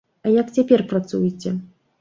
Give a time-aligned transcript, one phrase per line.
[0.27, 1.57] А як цяпер працуеце?